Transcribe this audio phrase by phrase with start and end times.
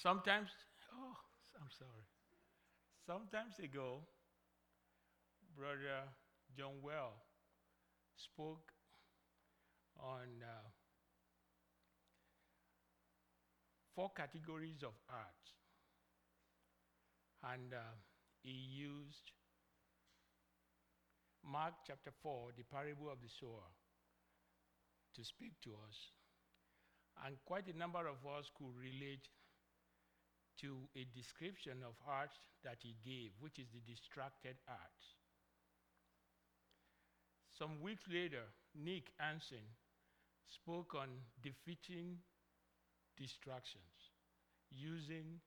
[0.00, 0.50] Sometimes,
[0.94, 1.16] oh,
[1.58, 2.06] I'm sorry.
[3.04, 4.06] Sometimes ago,
[5.56, 6.06] Brother
[6.56, 7.14] John Well
[8.14, 8.70] spoke
[9.98, 10.68] on uh,
[13.96, 15.42] four categories of art.
[17.42, 17.98] And uh,
[18.40, 19.32] he used
[21.42, 23.66] Mark chapter 4, the parable of the sower,
[25.16, 25.96] to speak to us.
[27.26, 29.26] And quite a number of us could relate
[30.60, 32.30] to a description of art
[32.64, 35.00] that he gave, which is the distracted art.
[37.58, 39.66] Some weeks later, Nick Anson
[40.48, 41.08] spoke on
[41.42, 42.18] defeating
[43.16, 44.14] distractions
[44.70, 45.40] using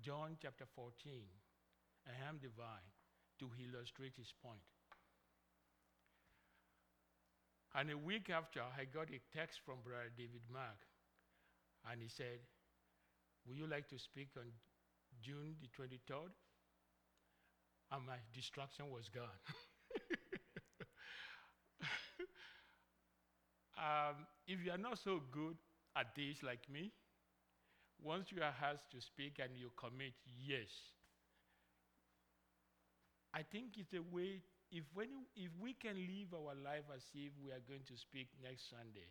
[0.00, 1.12] John chapter 14,
[2.06, 2.90] I am the vine,
[3.40, 4.62] to illustrate his point.
[7.74, 10.78] And a week after, I got a text from Brother David Mark,
[11.90, 12.40] and he said,
[13.46, 14.50] Would you like to speak on
[15.22, 16.32] June the 23rd?
[17.92, 19.38] And my distraction was gone.
[23.78, 25.56] um, if you are not so good
[25.96, 26.92] at this like me,
[28.02, 30.68] once you are asked to speak and you commit, yes.
[33.34, 37.32] I think it's a way, if, when if we can live our life as if
[37.42, 39.08] we are going to speak next Sunday,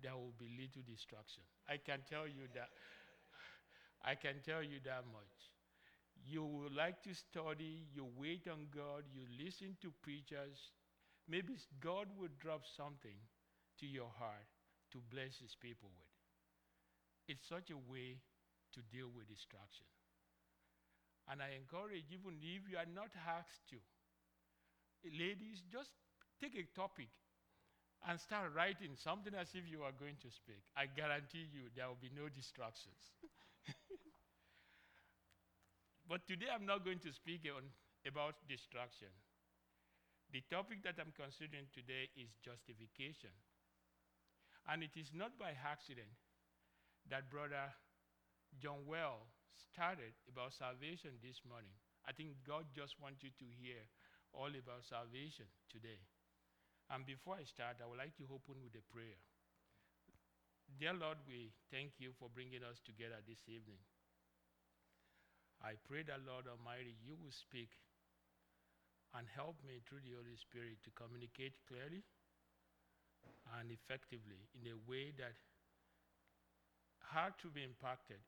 [0.00, 1.42] there will be little distraction.
[1.68, 2.68] I can tell you that.
[4.04, 5.34] I can tell you that much.
[6.24, 10.70] You would like to study, you wait on God, you listen to preachers.
[11.28, 13.18] Maybe God will drop something
[13.80, 14.46] to your heart
[14.92, 16.12] to bless his people with.
[17.28, 18.18] It's such a way
[18.74, 19.86] to deal with distraction.
[21.30, 23.78] And I encourage, even if you are not asked to,
[25.06, 25.90] ladies, just
[26.40, 27.08] take a topic
[28.08, 30.62] and start writing something as if you are going to speak.
[30.76, 33.14] I guarantee you there will be no distractions.
[36.08, 37.62] but today I'm not going to speak on,
[38.06, 39.10] about distraction.
[40.32, 43.30] The topic that I'm considering today is justification.
[44.66, 46.10] And it is not by accident
[47.10, 47.70] that Brother
[48.58, 49.26] John Well
[49.58, 51.74] started about salvation this morning.
[52.06, 53.82] I think God just wants you to hear
[54.34, 56.00] all about salvation today.
[56.90, 59.20] And before I start, I would like to open with a prayer.
[60.80, 63.80] Dear Lord, we thank you for bringing us together this evening.
[65.62, 67.70] I pray that, Lord Almighty, you will speak
[69.14, 72.02] and help me through the Holy Spirit to communicate clearly
[73.54, 75.38] and effectively in a way that
[76.98, 78.18] heart to be impacted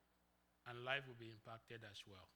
[0.68, 2.28] and life will be impacted as well.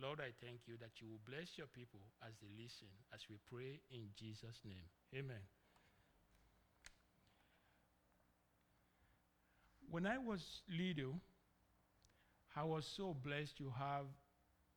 [0.00, 3.36] Lord, I thank you that you will bless your people as they listen, as we
[3.44, 4.88] pray in Jesus' name.
[5.12, 5.44] Amen.
[9.90, 10.40] When I was
[10.70, 11.20] little,
[12.56, 14.06] I was so blessed to have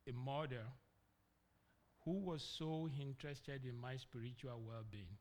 [0.08, 0.64] a mother
[2.04, 5.18] who was so interested in my spiritual well being.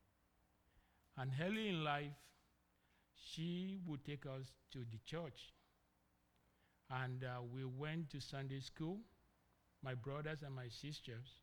[1.18, 2.12] And early in life,
[3.16, 5.54] she would take us to the church
[6.90, 9.00] and uh, we went to Sunday school,
[9.84, 11.42] my brothers and my sisters.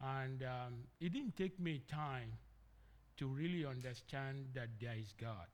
[0.00, 2.32] And um, it didn't take me time
[3.16, 5.46] to really understand that there is God.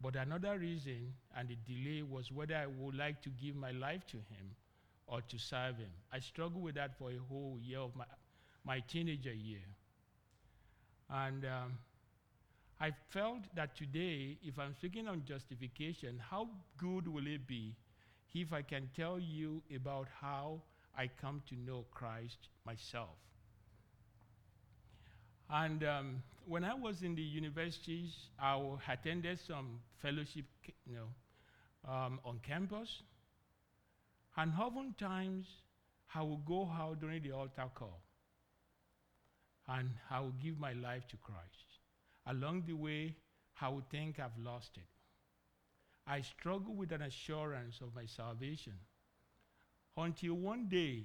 [0.00, 4.06] But another reason and the delay was whether I would like to give my life
[4.08, 4.54] to Him
[5.06, 5.90] or to serve Him.
[6.12, 8.04] I struggled with that for a whole year of my,
[8.64, 9.64] my teenager year.
[11.10, 11.78] And um,
[12.80, 17.74] I felt that today, if I'm speaking on justification, how good will it be
[18.34, 20.62] if I can tell you about how
[20.96, 23.16] I come to know Christ myself?
[25.50, 30.44] And um, when I was in the universities, I attended some fellowship,
[30.86, 33.02] you know, um, on campus.
[34.36, 35.46] And oftentimes,
[36.14, 38.00] I would go out during the altar call,
[39.68, 41.66] and I would give my life to Christ
[42.26, 43.14] along the way,
[43.60, 44.82] I would think I've lost it.
[46.06, 48.74] I struggle with an assurance of my salvation
[49.96, 51.04] until one day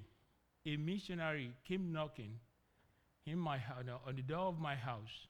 [0.66, 2.40] a missionary came knocking
[3.26, 3.60] in my,
[4.06, 5.28] on the door of my house.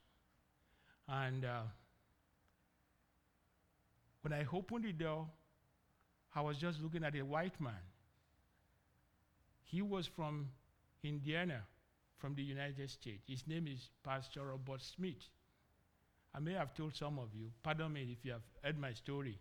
[1.12, 1.64] And uh,
[4.22, 5.28] when I opened the door,
[6.34, 7.84] I was just looking at a white man.
[9.66, 10.48] He was from
[11.04, 11.64] Indiana,
[12.18, 13.24] from the United States.
[13.28, 15.28] His name is Pastor Robert Smith.
[16.34, 19.38] I may have told some of you, pardon me if you have heard my story.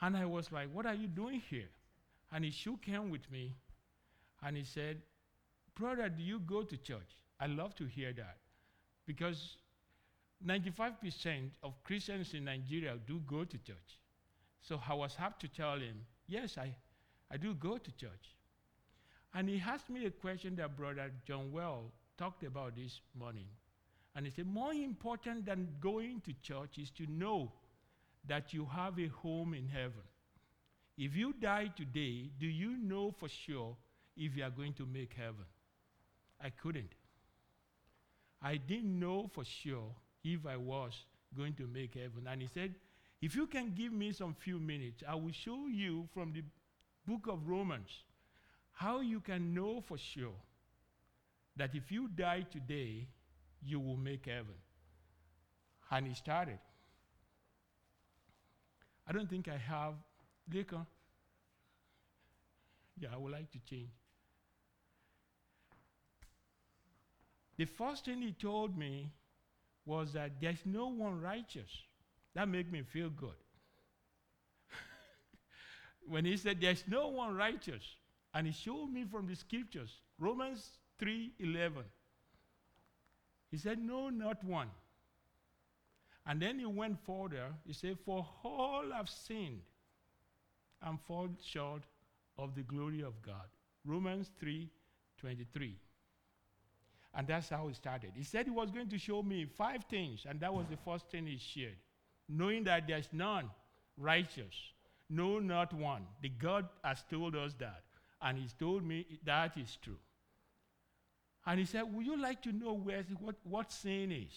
[0.00, 1.68] And I was like, What are you doing here?
[2.32, 3.54] And he shook hands with me
[4.42, 5.02] and he said,
[5.74, 7.18] Brother, do you go to church?
[7.38, 8.38] I love to hear that
[9.06, 9.56] because
[10.46, 13.98] 95% of Christians in Nigeria do go to church.
[14.60, 16.74] So I was happy to tell him, yes, I,
[17.30, 18.34] I do go to church.
[19.34, 23.46] And he asked me a question that Brother John Well talked about this morning.
[24.14, 27.50] And he said, More important than going to church is to know
[28.28, 30.04] that you have a home in heaven.
[30.96, 33.76] If you die today, do you know for sure
[34.16, 35.44] if you are going to make heaven?
[36.40, 36.92] I couldn't.
[38.40, 39.90] I didn't know for sure
[40.24, 40.92] if I was
[41.36, 42.26] going to make heaven.
[42.28, 42.74] And he said,
[43.20, 46.42] If you can give me some few minutes, I will show you from the
[47.06, 47.90] book of Romans
[48.72, 50.40] how you can know for sure
[51.56, 53.06] that if you die today,
[53.62, 54.54] you will make heaven.
[55.90, 56.58] And he started.
[59.06, 59.94] I don't think I have
[60.52, 60.84] liquor.
[62.98, 63.90] Yeah, I would like to change.
[67.56, 69.12] The first thing he told me
[69.86, 71.70] was that there's no one righteous.
[72.34, 73.36] That made me feel good.
[76.08, 77.82] when he said there's no one righteous,
[78.32, 81.84] and he showed me from the scriptures, Romans 3:11.
[83.50, 84.70] He said, No, not one.
[86.26, 87.52] And then he went further.
[87.64, 89.60] He said, For all have sinned
[90.82, 91.82] and fall short
[92.36, 93.46] of the glory of God.
[93.84, 94.68] Romans 3
[95.18, 95.76] 23.
[97.16, 98.12] And that's how he started.
[98.14, 101.08] He said he was going to show me five things, and that was the first
[101.08, 101.76] thing he shared.
[102.28, 103.50] Knowing that there's none
[103.96, 104.54] righteous,
[105.08, 106.02] no, not one.
[106.22, 107.84] The God has told us that,
[108.20, 109.98] and he's told me that is true.
[111.46, 114.34] And he said, Would you like to know where, what, what sin is?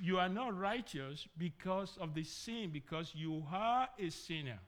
[0.00, 4.60] You are not righteous because of the sin, because you are a sinner.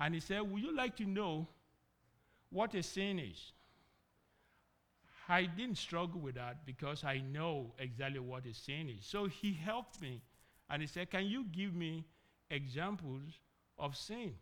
[0.00, 1.46] And he said, Would you like to know
[2.50, 3.52] what a sin is?
[5.32, 9.06] I didn't struggle with that because I know exactly what a sin is.
[9.06, 10.20] So he helped me
[10.68, 12.04] and he said, Can you give me
[12.50, 13.22] examples
[13.78, 14.34] of sin?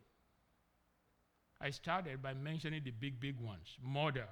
[1.61, 4.27] I started by mentioning the big, big ones murder,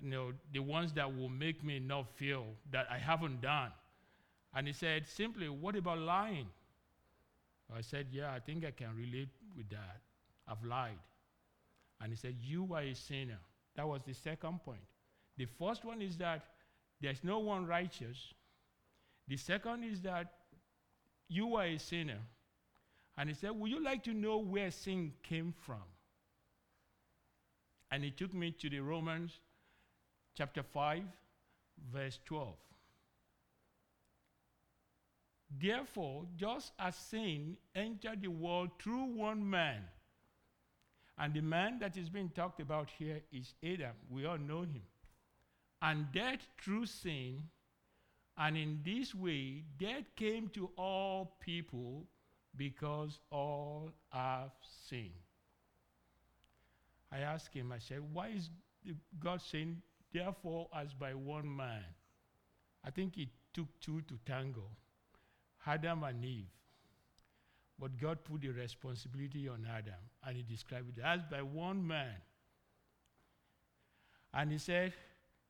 [0.00, 3.72] you know, the ones that will make me not feel that I haven't done.
[4.54, 6.46] And he said, simply, what about lying?
[7.76, 10.00] I said, yeah, I think I can relate with that.
[10.48, 10.98] I've lied.
[12.00, 13.38] And he said, you are a sinner.
[13.76, 14.80] That was the second point.
[15.42, 16.44] The first one is that
[17.00, 18.16] there's no one righteous.
[19.26, 20.32] The second is that
[21.28, 22.20] you are a sinner.
[23.18, 25.82] And he said, Would you like to know where sin came from?
[27.90, 29.32] And he took me to the Romans
[30.36, 31.02] chapter 5,
[31.92, 32.54] verse 12.
[35.60, 39.82] Therefore, just as sin entered the world through one man,
[41.18, 44.82] and the man that is being talked about here is Adam, we all know him,
[45.82, 47.42] and death through sin,
[48.38, 52.04] and in this way, death came to all people
[52.56, 54.52] because all have
[54.88, 55.10] sinned.
[57.10, 58.48] I asked him, I said, why is
[59.20, 59.82] God saying
[60.12, 61.84] Therefore, as by one man,
[62.84, 64.64] I think it took two to tango
[65.66, 66.50] Adam and Eve.
[67.78, 69.94] But God put the responsibility on Adam,
[70.24, 72.14] and he described it as by one man.
[74.34, 74.92] And he said,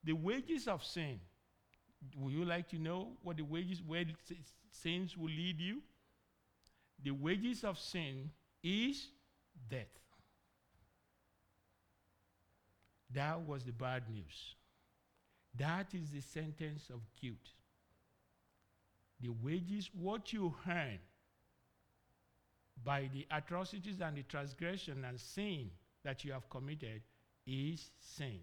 [0.05, 1.21] The wages of sin.
[2.17, 4.05] Would you like to know what the wages, where
[4.71, 5.81] sins will lead you?
[7.05, 8.31] The wages of sin
[8.63, 9.09] is
[9.69, 9.87] death.
[13.15, 14.57] That was the bad news.
[15.59, 17.37] That is the sentence of guilt.
[19.21, 20.99] The wages, what you earn
[22.83, 25.71] by the atrocities and the transgression and sin
[26.03, 27.03] that you have committed
[27.47, 28.41] is sin.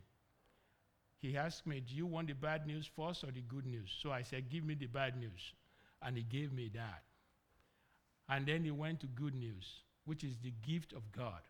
[1.22, 3.92] He asked me, Do you want the bad news first or the good news?
[4.02, 5.54] So I said, Give me the bad news.
[6.02, 7.04] And he gave me that.
[8.30, 9.66] And then he went to good news,
[10.06, 11.42] which is the gift of God.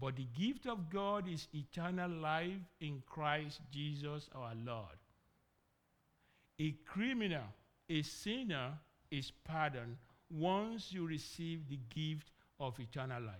[0.00, 4.98] But the gift of God is eternal life in Christ Jesus our Lord.
[6.60, 7.44] A criminal,
[7.90, 8.78] a sinner
[9.10, 9.96] is pardoned
[10.30, 13.34] once you receive the gift of eternal life.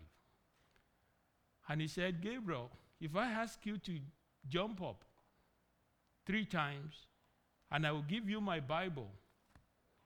[1.69, 3.99] And he said, Gabriel, if I ask you to
[4.49, 5.05] jump up
[6.27, 6.95] three times
[7.71, 9.09] and I will give you my Bible,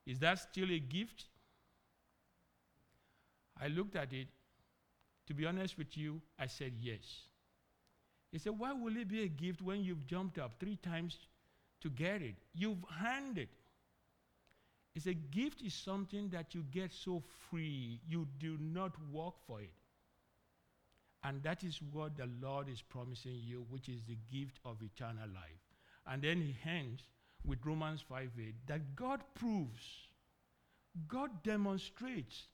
[0.06, 1.24] is that still a gift?
[3.60, 4.28] I looked at it
[5.26, 7.02] to be honest with you, I said yes.
[8.30, 11.16] He said, Why will it be a gift when you've jumped up three times
[11.80, 12.36] to get it?
[12.54, 13.46] You've earned.
[14.94, 19.60] It's a gift is something that you get so free, you do not work for
[19.60, 19.74] it.
[21.22, 25.28] And that is what the Lord is promising you, which is the gift of eternal
[25.34, 25.65] life.
[26.06, 27.02] And then he ends
[27.44, 30.06] with Romans 5 8 that God proves
[31.08, 32.48] God demonstrates,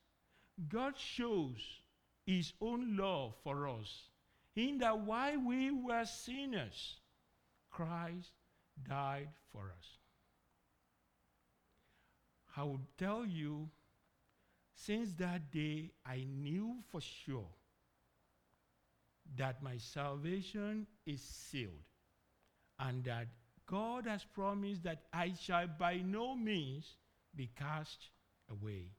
[0.68, 1.60] God shows
[2.26, 4.08] his own love for us
[4.54, 6.96] in that while we were sinners,
[7.70, 8.30] Christ
[8.86, 9.86] died for us.
[12.56, 13.70] I will tell you,
[14.74, 17.48] since that day, I knew for sure
[19.36, 21.72] that my salvation is sealed
[22.78, 23.28] and that
[23.72, 26.84] God has promised that I shall by no means
[27.34, 28.10] be cast
[28.50, 28.90] away.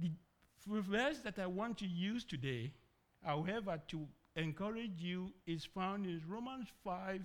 [0.00, 0.10] The
[0.80, 2.72] verse that I want to use today,
[3.22, 7.20] however, to encourage you is found in Romans 5,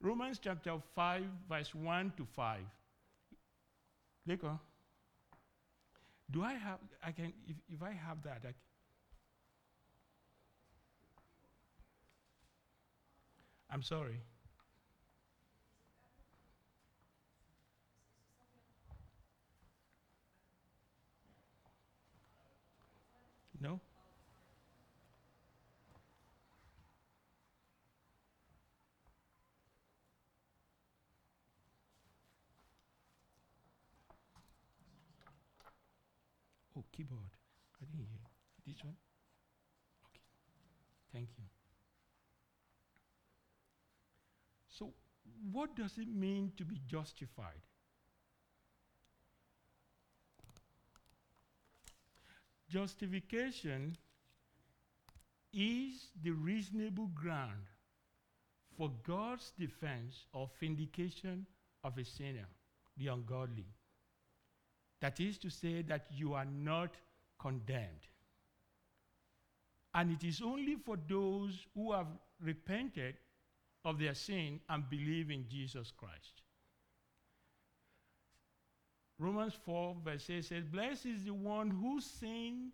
[0.00, 2.60] Romans chapter 5, verse 1 to 5.
[4.26, 4.58] Leko,
[6.30, 8.54] do I have, I can, if, if I have that, I,
[13.74, 14.20] I'm sorry.
[23.60, 23.80] No?
[36.76, 37.18] Oh, keyboard.
[37.82, 38.20] I didn't hear.
[38.66, 38.94] This one?
[40.06, 40.20] Okay.
[41.12, 41.63] Thank you.
[44.76, 44.92] So,
[45.52, 47.62] what does it mean to be justified?
[52.68, 53.96] Justification
[55.52, 57.68] is the reasonable ground
[58.76, 61.46] for God's defense or vindication
[61.84, 62.48] of a sinner,
[62.96, 63.66] the ungodly.
[65.00, 66.96] That is to say, that you are not
[67.38, 68.08] condemned.
[69.94, 72.08] And it is only for those who have
[72.40, 73.14] repented
[73.84, 76.42] of their sin and believe in Jesus Christ.
[79.18, 82.70] Romans 4, verse 8 says, Blessed is the one whose sin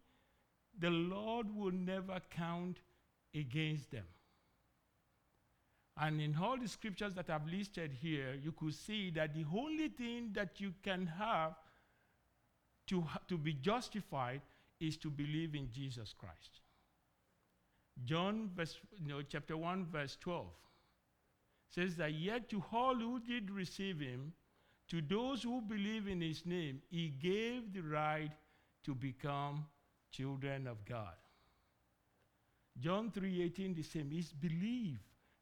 [0.79, 2.79] the Lord will never count
[3.35, 4.07] against them.
[5.99, 9.89] And in all the scriptures that I've listed here, you could see that the only
[9.89, 11.55] thing that you can have
[12.87, 14.41] to, to be justified
[14.81, 16.61] is to believe in Jesus Christ.
[18.07, 20.47] John verse, you know, chapter 1, verse 12
[21.71, 24.33] says that yet to all who did receive him,
[24.89, 28.33] to those who believe in his name, he gave the right
[28.85, 29.65] to become
[30.11, 31.15] children of God.
[32.79, 34.99] John 3:18 the same is believe,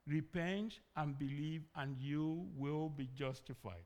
[0.07, 3.85] repent and believe and you will be justified.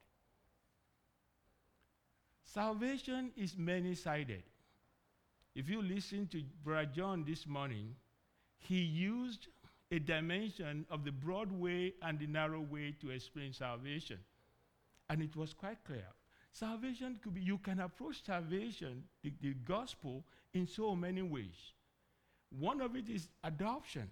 [2.45, 4.43] Salvation is many-sided.
[5.55, 7.95] If you listen to Brother John this morning,
[8.59, 9.49] he used
[9.93, 14.19] a dimension of the broad way and the narrow way to explain salvation.
[15.11, 16.07] And it was quite clear.
[16.51, 21.75] Salvation could be, you can approach salvation, the, the gospel, in so many ways.
[22.59, 24.09] One of it is adoption.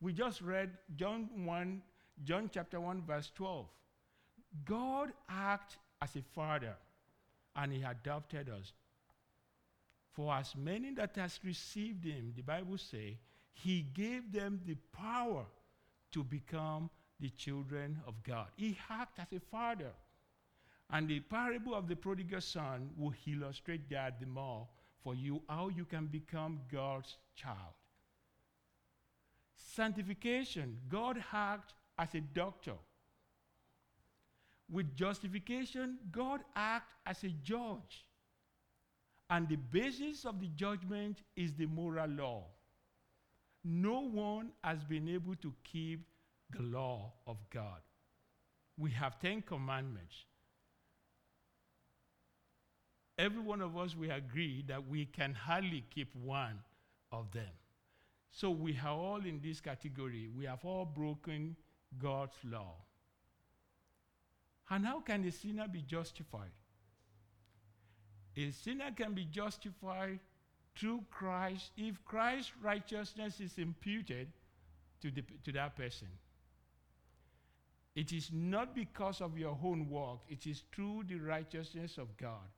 [0.00, 1.82] We just read John 1,
[2.24, 3.66] John chapter 1, verse 12.
[4.64, 6.76] God acted as a father,
[7.54, 8.72] and he adopted us.
[10.12, 13.16] For as many that has received him, the Bible says,
[13.62, 15.44] he gave them the power
[16.12, 16.88] to become
[17.20, 18.46] the children of God.
[18.56, 19.92] He acted as a father.
[20.90, 24.66] And the parable of the prodigal son will illustrate that the more
[25.04, 27.74] for you, how you can become God's child.
[29.56, 32.74] Sanctification, God acts as a doctor.
[34.70, 38.06] With justification, God acts as a judge.
[39.28, 42.44] And the basis of the judgment is the moral law
[43.64, 46.06] no one has been able to keep
[46.50, 47.80] the law of God.
[48.78, 50.14] We have 10 commandments.
[53.18, 56.58] Every one of us, we agree that we can hardly keep one
[57.12, 57.50] of them.
[58.30, 60.30] So we are all in this category.
[60.34, 61.56] We have all broken
[61.98, 62.76] God's law.
[64.70, 66.52] And how can a sinner be justified?
[68.36, 70.20] A sinner can be justified
[70.76, 74.28] through Christ if Christ's righteousness is imputed
[75.02, 76.08] to, the, to that person.
[77.94, 82.48] It is not because of your own work, it is through the righteousness of God.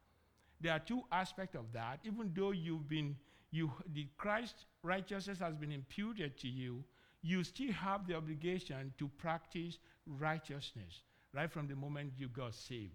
[0.60, 1.98] There are two aspects of that.
[2.04, 3.16] Even though you've been,
[3.50, 6.84] you, the Christ righteousness has been imputed to you,
[7.22, 11.02] you still have the obligation to practice righteousness
[11.32, 12.94] right from the moment you got saved.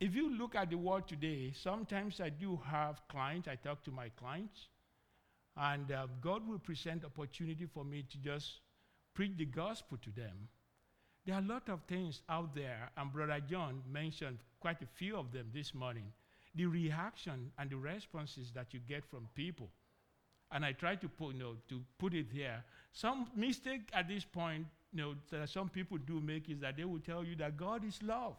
[0.00, 3.90] If you look at the world today, sometimes I do have clients, I talk to
[3.90, 4.68] my clients,
[5.56, 8.60] and uh, God will present opportunity for me to just
[9.14, 10.48] preach the gospel to them.
[11.26, 15.16] There are a lot of things out there, and Brother John mentioned quite a few
[15.16, 16.06] of them this morning.
[16.54, 19.68] The reaction and the responses that you get from people.
[20.50, 22.64] And I try to put, you know, to put it here.
[22.92, 26.84] Some mistake at this point, you know, that some people do make is that they
[26.84, 28.36] will tell you that God is love.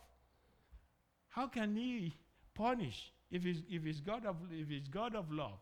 [1.31, 2.13] How can He
[2.53, 5.59] punish if He's, if he's, God, of, if he's God of love?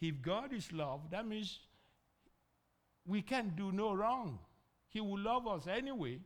[0.00, 1.58] If God is love, that means
[3.06, 4.38] we can do no wrong.
[4.88, 6.20] He will love us anyway.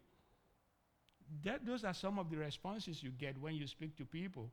[1.45, 4.51] That, those are some of the responses you get when you speak to people.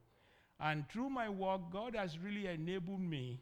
[0.59, 3.41] And through my work, God has really enabled me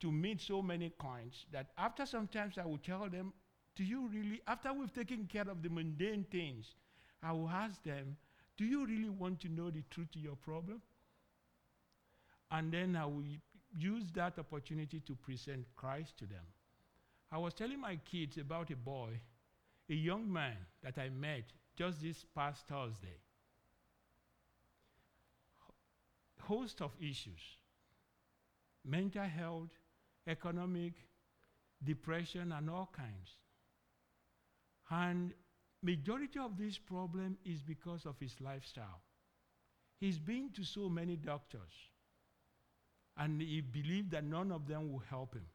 [0.00, 3.32] to meet so many clients that after sometimes I will tell them,
[3.74, 6.74] Do you really, after we've taken care of the mundane things,
[7.22, 8.16] I will ask them,
[8.56, 10.80] Do you really want to know the truth to your problem?
[12.50, 13.24] And then I will
[13.76, 16.44] use that opportunity to present Christ to them.
[17.30, 19.20] I was telling my kids about a boy,
[19.90, 21.44] a young man that I met
[21.76, 23.18] just this past Thursday.
[26.40, 27.58] Host of issues
[28.84, 29.70] mental health,
[30.28, 30.92] economic,
[31.82, 33.36] depression, and all kinds.
[34.90, 35.32] And
[35.86, 39.02] majority of this problem is because of his lifestyle.
[40.00, 41.74] He's been to so many doctors,
[43.16, 45.46] and he believed that none of them will help him.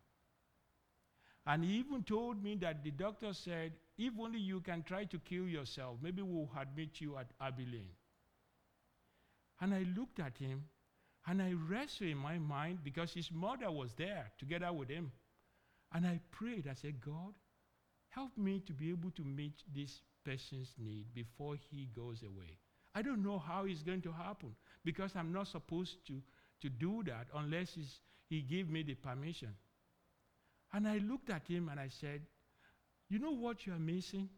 [1.45, 5.19] And he even told me that the doctor said, if only you can try to
[5.19, 7.89] kill yourself, maybe we'll admit you at Abilene.
[9.59, 10.63] And I looked at him
[11.27, 15.11] and I wrestled in my mind because his mother was there together with him.
[15.93, 17.33] And I prayed, I said, God,
[18.09, 22.57] help me to be able to meet this person's need before he goes away.
[22.93, 26.21] I don't know how it's going to happen because I'm not supposed to,
[26.61, 27.99] to do that unless he's
[28.31, 29.53] he gave me the permission.
[30.71, 32.21] And I looked at him and I said,
[33.09, 34.29] You know what you are missing?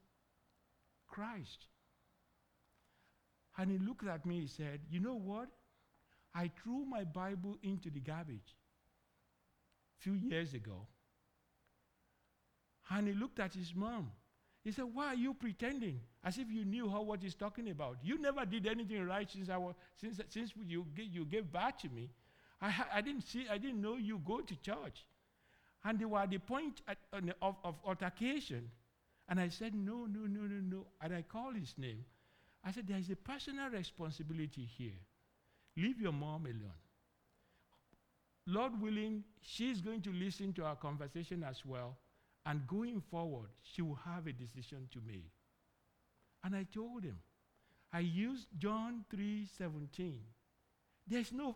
[1.08, 1.68] Christ.
[3.56, 5.48] And he looked at me, he said, You know what?
[6.34, 8.56] I threw my Bible into the garbage
[10.00, 10.88] a few years ago.
[12.90, 14.12] And he looked at his mom.
[14.64, 16.00] He said, Why are you pretending?
[16.24, 17.98] As if you knew how what he's talking about.
[18.02, 21.90] You never did anything right since, I was, since, since you, you gave birth to
[21.90, 22.10] me.
[22.62, 25.06] I, I, didn't see, I didn't know you go to church.
[25.84, 26.98] And they were at the point at,
[27.42, 28.70] of, of altercation.
[29.28, 30.86] And I said, No, no, no, no, no.
[31.02, 32.06] And I called his name.
[32.64, 35.00] I said, There is a personal responsibility here.
[35.76, 36.80] Leave your mom alone.
[38.46, 41.98] Lord willing, she's going to listen to our conversation as well.
[42.46, 45.32] And going forward, she will have a decision to make.
[46.44, 47.20] And I told him,
[47.92, 50.20] I used John 3 17.
[51.08, 51.56] There's no,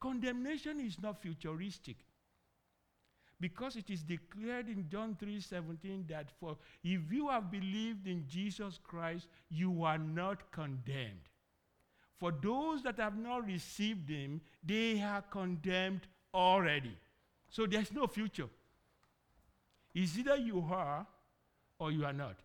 [0.00, 1.96] condemnation is not futuristic
[3.42, 8.78] because it is declared in John 3:17 that for if you have believed in Jesus
[8.78, 11.28] Christ, you are not condemned.
[12.18, 16.96] For those that have not received him, they are condemned already.
[17.50, 18.48] So there's no future.
[19.94, 21.06] It's either you are
[21.78, 22.36] or you are not.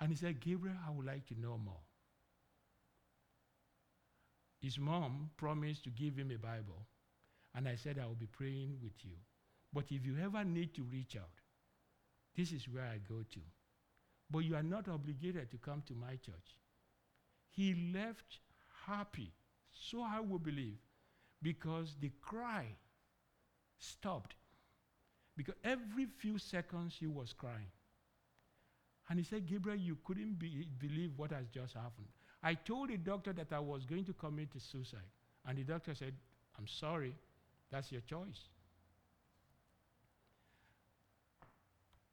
[0.00, 1.80] And he said, Gabriel, I would like to know more.
[4.60, 6.86] His mom promised to give him a Bible.
[7.54, 9.12] And I said, I will be praying with you.
[9.72, 11.40] But if you ever need to reach out,
[12.36, 13.40] this is where I go to.
[14.30, 16.58] But you are not obligated to come to my church.
[17.50, 18.38] He left
[18.86, 19.32] happy,
[19.70, 20.78] so I will believe,
[21.42, 22.66] because the cry
[23.78, 24.34] stopped.
[25.36, 27.70] Because every few seconds he was crying.
[29.08, 32.06] And he said, Gabriel, you couldn't be, believe what has just happened.
[32.42, 35.00] I told the doctor that I was going to commit suicide.
[35.46, 36.14] And the doctor said,
[36.58, 37.14] I'm sorry,
[37.70, 38.48] that's your choice.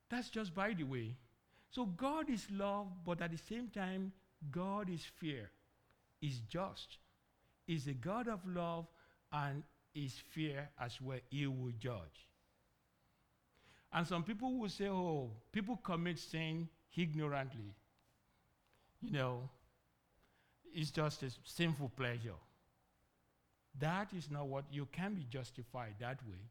[0.09, 1.15] That's just by the way.
[1.69, 4.11] So God is love, but at the same time,
[4.49, 5.49] God is fear,
[6.21, 6.97] is just,
[7.67, 8.87] is a God of love,
[9.31, 9.63] and
[9.95, 11.19] is fear as well.
[11.29, 12.27] He will judge.
[13.93, 17.75] And some people will say, oh, people commit sin ignorantly.
[19.01, 19.49] You know,
[20.73, 22.39] it's just a sinful pleasure.
[23.79, 26.49] That is not what you can be justified that way.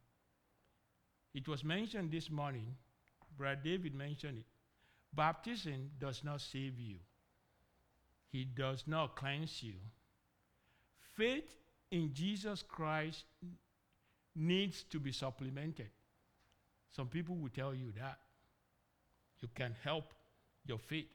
[1.35, 2.75] It was mentioned this morning,
[3.37, 4.47] Brother David mentioned it.
[5.15, 6.97] Baptism does not save you,
[8.31, 9.75] he does not cleanse you.
[11.17, 11.55] Faith
[11.91, 13.25] in Jesus Christ
[14.35, 15.91] needs to be supplemented.
[16.95, 18.19] Some people will tell you that.
[19.41, 20.13] You can help
[20.67, 21.07] your faith.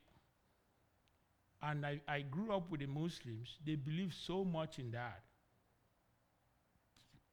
[1.61, 5.21] And I, I grew up with the Muslims, they believe so much in that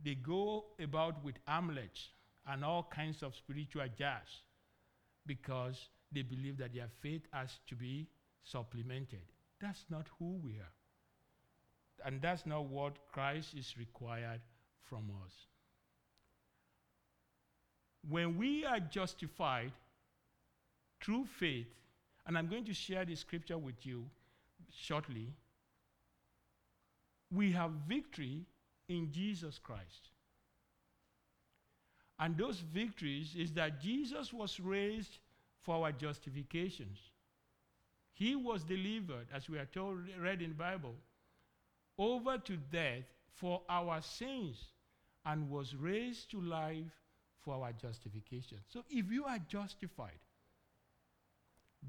[0.05, 2.09] they go about with amulets
[2.46, 4.26] and all kinds of spiritual jazz
[5.26, 8.09] because they believe that their faith has to be
[8.42, 9.22] supplemented.
[9.61, 10.74] That's not who we are.
[12.05, 14.40] And that's not what Christ is required
[14.83, 15.33] from us.
[18.09, 19.73] When we are justified
[21.01, 21.69] through faith,
[22.27, 24.05] and I'm going to share the scripture with you
[24.71, 25.29] shortly,
[27.31, 28.45] we have victory
[28.88, 30.11] in Jesus Christ.
[32.19, 35.19] And those victories is that Jesus was raised
[35.61, 36.99] for our justifications.
[38.12, 40.95] He was delivered, as we are told, read in the Bible,
[41.99, 44.57] over to death for our sins
[45.25, 47.02] and was raised to life
[47.44, 48.59] for our justification.
[48.68, 50.18] So if you are justified,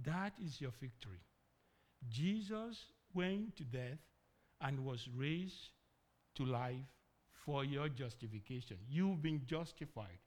[0.06, 1.22] that is your victory.
[2.10, 2.78] Jesus
[3.14, 4.00] went to death
[4.62, 5.70] and was raised
[6.36, 6.76] to life
[7.46, 8.78] for your justification.
[8.90, 10.18] You've been justified.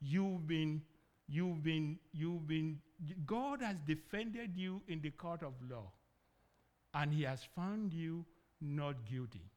[0.00, 0.82] You've been,
[1.28, 2.78] you've been, you've been,
[3.26, 5.90] God has defended you in the court of law,
[6.94, 8.24] and He has found you
[8.60, 9.49] not guilty.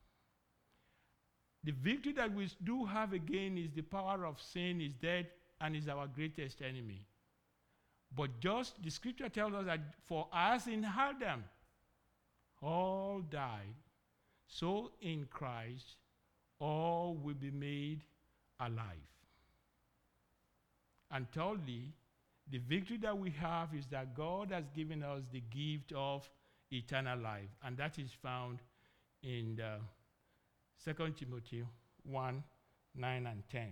[1.63, 5.27] The victory that we do have again is the power of sin is dead
[5.61, 7.05] and is our greatest enemy.
[8.15, 11.43] But just the scripture tells us that for us in Adam,
[12.61, 13.75] all died,
[14.47, 15.95] so in Christ
[16.59, 18.01] all will be made
[18.59, 19.09] alive.
[21.11, 21.93] And thirdly,
[22.51, 26.29] the victory that we have is that God has given us the gift of
[26.71, 28.59] eternal life, and that is found
[29.21, 29.77] in the
[30.83, 31.63] 2 Timothy
[32.03, 32.43] 1
[32.95, 33.71] 9 and 10.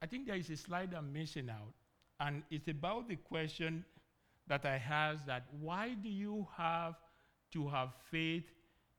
[0.00, 1.72] I think there is a slide I'm missing out,
[2.20, 3.84] and it's about the question
[4.46, 6.94] that I have that why do you have
[7.52, 8.44] to have faith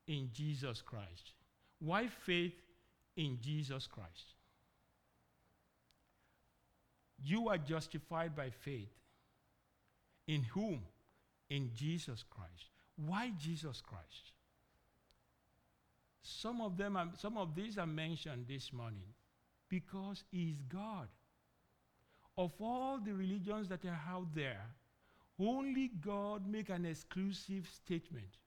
[0.08, 1.34] in Jesus Christ?
[1.80, 2.54] Why faith
[3.16, 4.34] in Jesus Christ?
[7.22, 8.90] You are justified by faith.
[10.28, 10.82] In whom?
[11.50, 12.70] In Jesus Christ.
[12.96, 14.34] Why Jesus Christ?
[16.22, 19.14] Some of them, are, some of these are mentioned this morning
[19.70, 21.08] because He is God.
[22.38, 24.66] Of all the religions that are out there,
[25.40, 28.38] only God make an exclusive statement.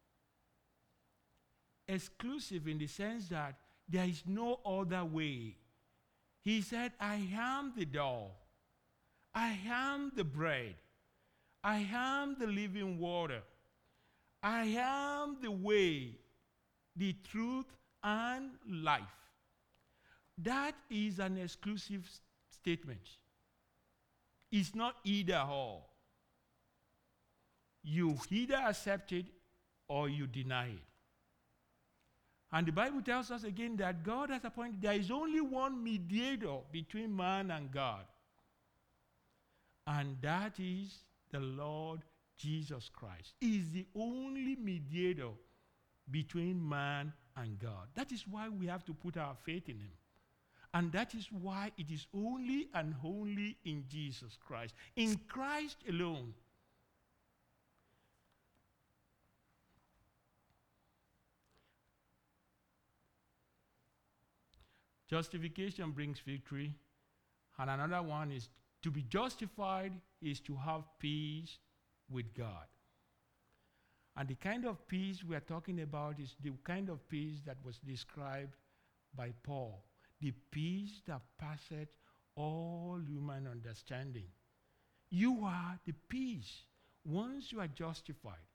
[1.88, 3.56] Exclusive in the sense that
[3.88, 5.56] there is no other way.
[6.42, 8.30] He said, I am the door.
[9.34, 10.74] I am the bread.
[11.64, 13.42] I am the living water.
[14.42, 16.16] I am the way,
[16.96, 17.66] the truth,
[18.02, 19.02] and life.
[20.38, 22.08] That is an exclusive
[22.50, 23.00] statement.
[24.50, 25.82] It's not either or.
[27.84, 29.26] You either accept it
[29.88, 30.82] or you deny it.
[32.52, 36.58] And the Bible tells us again that God has appointed, there is only one mediator
[36.70, 38.04] between man and God.
[39.86, 40.92] And that is
[41.32, 42.02] the Lord
[42.36, 45.30] Jesus Christ is the only mediator
[46.10, 47.88] between man and God.
[47.94, 49.92] That is why we have to put our faith in him.
[50.74, 56.32] And that is why it is only and only in Jesus Christ, in Christ alone.
[65.10, 66.72] Justification brings victory,
[67.58, 68.48] and another one is
[68.82, 69.92] to be justified
[70.22, 71.58] is to have peace
[72.10, 72.66] with God.
[74.16, 77.56] And the kind of peace we are talking about is the kind of peace that
[77.64, 78.54] was described
[79.14, 79.84] by Paul
[80.22, 81.88] the peace that passeth
[82.36, 84.28] all human understanding.
[85.10, 86.62] You are the peace
[87.04, 88.46] once you are justified.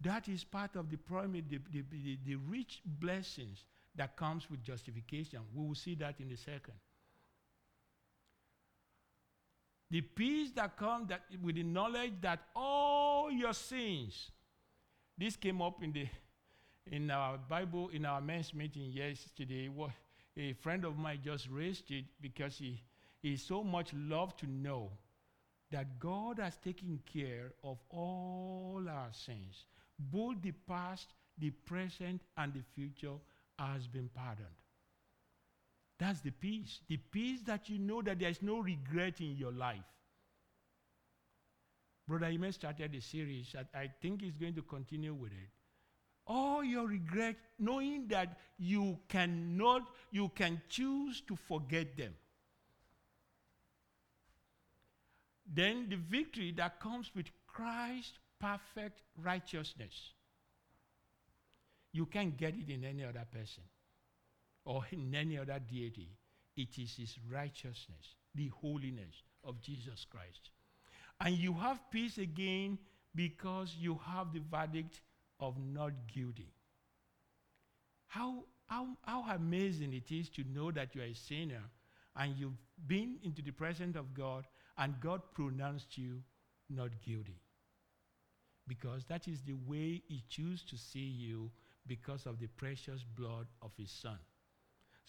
[0.00, 3.64] That is part of the promise, the, the, the, the rich blessings
[3.96, 5.40] that comes with justification.
[5.52, 6.74] We will see that in a second.
[9.90, 14.30] The peace that comes that with the knowledge that all your sins,
[15.18, 16.08] this came up in the
[16.86, 19.68] in our Bible in our men's meeting yesterday.
[19.68, 19.90] What
[20.36, 22.82] a friend of mine just raised it because he
[23.20, 24.90] he so much loved to know
[25.72, 29.66] that God has taken care of all our sins,
[29.98, 33.16] both the past, the present, and the future
[33.58, 34.46] has been pardoned.
[36.00, 36.80] That's the peace.
[36.88, 39.84] The peace that you know that there's no regret in your life.
[42.08, 43.54] Brother Ime started a series.
[43.54, 45.50] I, I think he's going to continue with it.
[46.26, 52.14] All your regret, knowing that you cannot, you can choose to forget them.
[55.52, 60.14] Then the victory that comes with Christ's perfect righteousness.
[61.92, 63.64] You can't get it in any other person
[64.64, 66.16] or in any other deity.
[66.56, 70.50] it is his righteousness, the holiness of Jesus Christ.
[71.20, 72.78] And you have peace again
[73.14, 75.00] because you have the verdict
[75.38, 76.52] of not guilty.
[78.06, 81.62] How, how, how amazing it is to know that you are a sinner
[82.16, 84.46] and you've been into the presence of God
[84.78, 86.22] and God pronounced you
[86.68, 87.40] not guilty.
[88.66, 91.50] Because that is the way He chose to see you
[91.86, 94.18] because of the precious blood of His Son.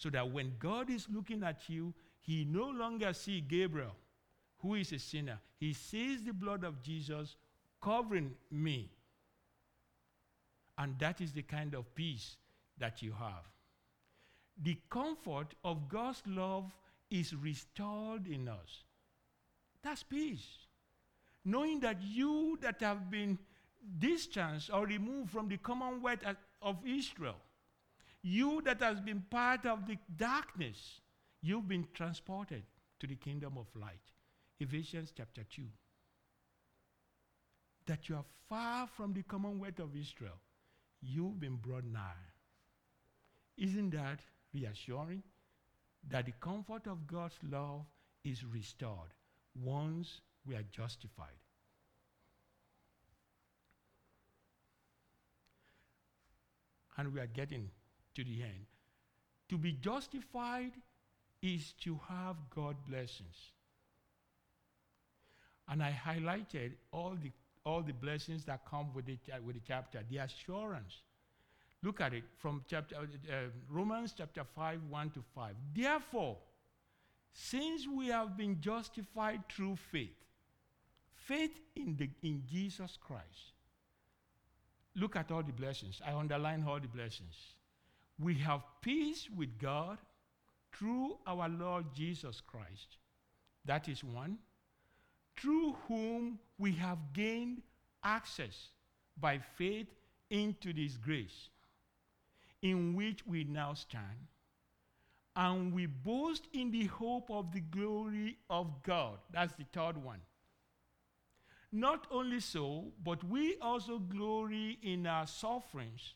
[0.02, 3.94] So that when God is looking at you, He no longer sees Gabriel,
[4.58, 5.38] who is a sinner.
[5.60, 7.36] He sees the blood of Jesus
[7.80, 8.90] covering me.
[10.76, 12.36] And that is the kind of peace
[12.78, 13.44] that you have.
[14.60, 16.72] The comfort of God's love
[17.08, 18.82] is restored in us.
[19.84, 20.66] That's peace.
[21.44, 23.38] Knowing that you that have been
[24.00, 26.24] distanced or removed from the commonwealth
[26.60, 27.36] of Israel,
[28.22, 31.00] you that has been part of the darkness,
[31.42, 32.62] you've been transported
[33.00, 34.00] to the kingdom of light.
[34.60, 35.62] Ephesians chapter 2.
[37.86, 40.38] That you are far from the commonwealth of Israel,
[41.00, 42.30] you've been brought nigh.
[43.58, 44.20] Isn't that
[44.54, 45.22] reassuring?
[46.08, 47.82] That the comfort of God's love
[48.24, 49.14] is restored
[49.60, 51.28] once we are justified.
[56.96, 57.70] And we are getting
[58.14, 58.66] to the end.
[59.48, 60.72] To be justified
[61.42, 63.36] is to have God blessings.
[65.68, 67.30] And I highlighted all the,
[67.64, 71.02] all the blessings that come with the, with the chapter, the assurance.
[71.82, 73.34] Look at it from chapter, uh,
[73.68, 75.54] Romans chapter 5, 1 to 5.
[75.74, 76.36] Therefore,
[77.32, 80.14] since we have been justified through faith,
[81.14, 83.52] faith in, the, in Jesus Christ,
[84.94, 86.00] look at all the blessings.
[86.06, 87.34] I underline all the blessings.
[88.22, 89.98] We have peace with God
[90.72, 92.98] through our Lord Jesus Christ.
[93.64, 94.38] That is one.
[95.36, 97.62] Through whom we have gained
[98.04, 98.68] access
[99.20, 99.88] by faith
[100.30, 101.48] into this grace
[102.62, 104.28] in which we now stand
[105.34, 109.18] and we boast in the hope of the glory of God.
[109.32, 110.20] That's the third one.
[111.72, 116.14] Not only so, but we also glory in our sufferings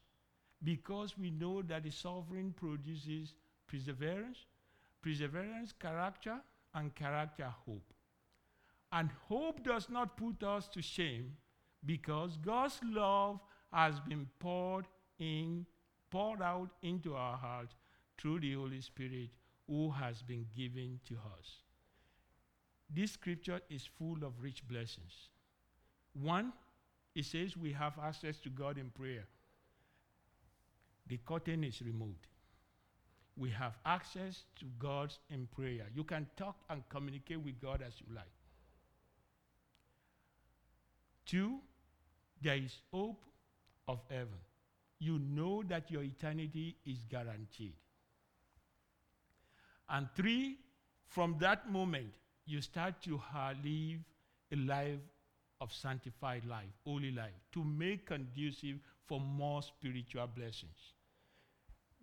[0.62, 3.34] because we know that the suffering produces
[3.68, 4.46] perseverance,
[5.02, 6.36] perseverance, character,
[6.74, 7.92] and character, hope.
[8.92, 11.36] And hope does not put us to shame
[11.84, 13.40] because God's love
[13.72, 14.86] has been poured
[15.18, 15.66] in,
[16.10, 17.74] poured out into our hearts
[18.18, 19.30] through the Holy Spirit
[19.66, 21.62] who has been given to us.
[22.88, 25.28] This scripture is full of rich blessings.
[26.12, 26.52] One,
[27.14, 29.26] it says we have access to God in prayer.
[31.08, 32.26] The curtain is removed.
[33.36, 35.86] We have access to God in prayer.
[35.94, 38.24] You can talk and communicate with God as you like.
[41.26, 41.58] Two,
[42.40, 43.22] there is hope
[43.88, 44.38] of heaven.
[44.98, 47.74] You know that your eternity is guaranteed.
[49.88, 50.58] And three,
[51.06, 52.14] from that moment,
[52.46, 53.20] you start to
[53.62, 54.00] live
[54.52, 54.98] a life
[55.60, 60.94] of sanctified life, holy life, to make conducive for more spiritual blessings.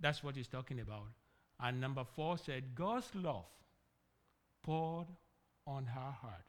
[0.03, 1.07] That's what he's talking about.
[1.59, 3.45] And number four said, God's love
[4.61, 5.07] poured
[5.65, 6.45] on her heart.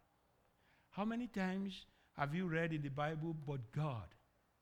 [0.90, 1.86] How many times
[2.18, 4.08] have you read in the Bible, but God,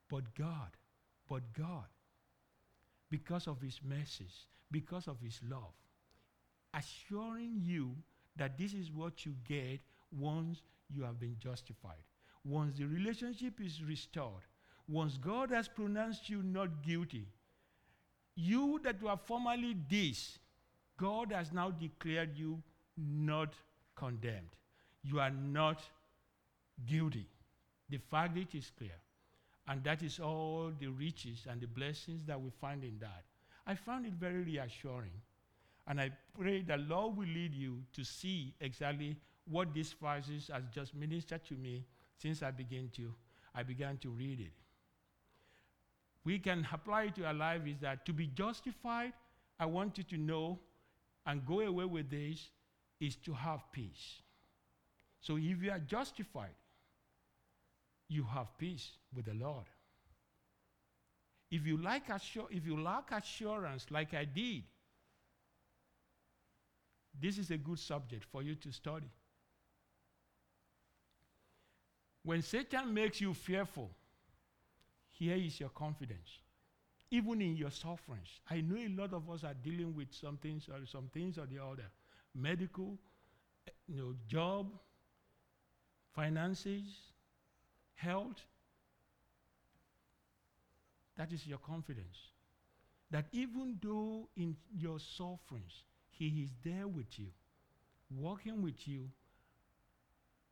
[0.09, 0.77] but God,
[1.27, 1.85] but God?
[3.09, 5.73] Because of his mercies, because of his love
[6.73, 7.95] assuring you
[8.35, 9.79] that this is what you get
[10.11, 12.03] once you have been justified.
[12.45, 14.43] Once the relationship is restored,
[14.87, 17.27] once God has pronounced you not guilty,
[18.35, 20.39] you that were formerly this,
[20.97, 22.61] God has now declared you
[22.97, 23.53] not
[23.95, 24.55] condemned.
[25.03, 25.81] You are not
[26.85, 27.27] guilty.
[27.89, 28.99] The fact it is clear.
[29.67, 33.23] And that is all the riches and the blessings that we find in that.
[33.65, 35.11] I found it very reassuring
[35.87, 39.17] and I pray the Lord will lead you to see exactly
[39.49, 41.83] what this verses has just ministered to me
[42.17, 43.13] since I began to
[43.55, 44.53] I began to read it.
[46.25, 49.13] We can apply it to our life is that to be justified,
[49.59, 50.59] I want you to know
[51.25, 52.49] and go away with this
[52.99, 54.21] is to have peace.
[55.21, 56.55] So if you are justified,
[58.07, 59.65] you have peace with the Lord.
[61.51, 64.63] If you like assur- if you lack assurance like I did,
[67.19, 69.09] this is a good subject for you to study.
[72.23, 73.91] When Satan makes you fearful,
[75.13, 76.29] here is your confidence.
[77.11, 78.27] Even in your sufferings.
[78.49, 81.45] I know a lot of us are dealing with some things or some things or
[81.45, 81.89] the other.
[82.35, 82.97] medical,
[83.67, 84.67] eh, you know, job,
[86.15, 86.85] finances,
[87.95, 88.41] health.
[91.17, 92.17] That is your confidence.
[93.11, 97.27] That even though in your sufferings, He is there with you,
[98.09, 99.09] walking with you,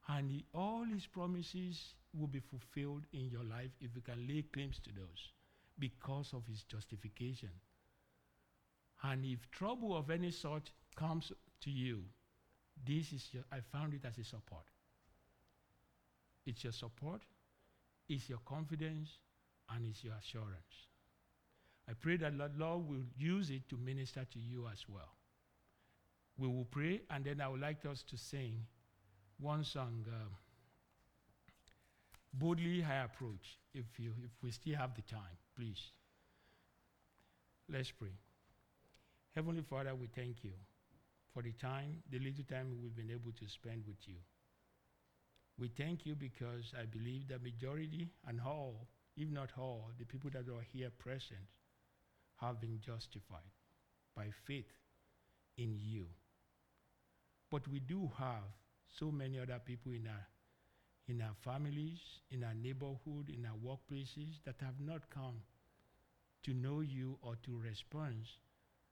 [0.08, 4.42] and he- all His promises will be fulfilled in your life if you can lay
[4.42, 5.32] claims to those
[5.80, 7.50] because of His justification.
[9.04, 12.04] And if trouble of any sort comes to you,
[12.86, 14.66] this is your, I found it as a support.
[16.46, 17.22] It's your support,
[18.10, 19.18] it's your confidence,
[19.70, 20.88] and it's your assurance.
[21.88, 25.16] I pray that the Lord will use it to minister to you as well.
[26.38, 28.66] We will pray, and then I would like us to sing
[29.42, 30.30] one song, um,
[32.34, 35.82] Boldly I Approach, if, you, if we still have the time, please.
[37.68, 38.14] Let's pray.
[39.36, 40.52] Heavenly Father, we thank you
[41.34, 44.16] for the time, the little time we've been able to spend with you.
[45.58, 50.30] We thank you because I believe the majority and all, if not all, the people
[50.34, 51.48] that are here present
[52.40, 53.52] have been justified
[54.16, 54.72] by faith
[55.58, 56.06] in you.
[57.50, 58.61] But we do have
[58.92, 60.28] so many other people in our
[61.08, 62.00] in our families,
[62.30, 65.42] in our neighborhood, in our workplaces that have not come
[66.44, 68.26] to know you or to respond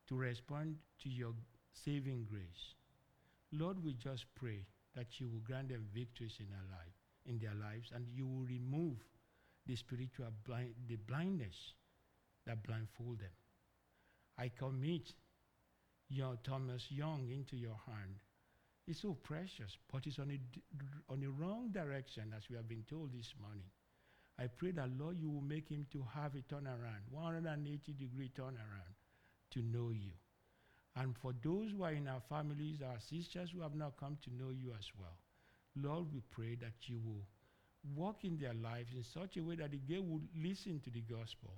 [0.08, 1.34] to respond to your
[1.74, 2.74] saving grace.
[3.52, 7.54] Lord, we just pray that you will grant them victories in our life, in their
[7.54, 8.98] lives, and you will remove
[9.68, 11.74] the spiritual blind, the blindness
[12.46, 13.30] that blindfold them.
[14.38, 15.14] I commit
[16.10, 18.16] your Thomas Young into your hand.
[18.90, 22.84] It's so precious, but it's on a, on a wrong direction, as we have been
[22.90, 23.70] told this morning.
[24.40, 28.96] I pray that, Lord, you will make him to have a turnaround, 180 degree turnaround,
[29.52, 30.14] to know you.
[30.96, 34.34] And for those who are in our families, our sisters who have not come to
[34.34, 35.18] know you as well,
[35.76, 37.28] Lord, we pray that you will
[37.96, 41.54] walk in their lives in such a way that they will listen to the gospel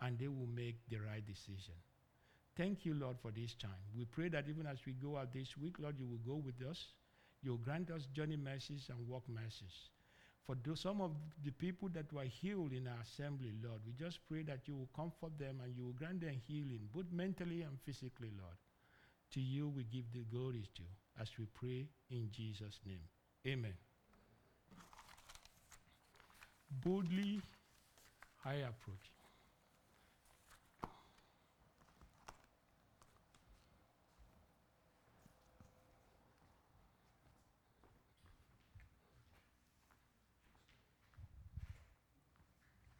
[0.00, 1.74] and they will make the right decision.
[2.56, 3.82] Thank you, Lord, for this time.
[3.96, 6.62] We pray that even as we go out this week, Lord, you will go with
[6.68, 6.86] us.
[7.42, 9.90] You'll grant us journey mercies and walk mercies.
[10.46, 11.12] For some of
[11.42, 14.90] the people that were healed in our assembly, Lord, we just pray that you will
[14.94, 18.56] comfort them and you will grant them healing, both mentally and physically, Lord.
[19.32, 20.82] To you we give the glory to
[21.20, 23.00] as we pray in Jesus' name.
[23.46, 23.74] Amen.
[26.70, 27.40] Boldly
[28.44, 29.13] I approach.